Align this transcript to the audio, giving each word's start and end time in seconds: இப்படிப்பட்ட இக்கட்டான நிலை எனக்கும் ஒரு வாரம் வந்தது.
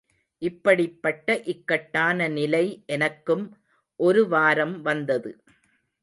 இப்படிப்பட்ட 0.41 1.35
இக்கட்டான 1.43 2.27
நிலை 2.27 2.83
எனக்கும் 2.85 3.43
ஒரு 3.99 4.27
வாரம் 4.27 4.81
வந்தது. 4.81 5.31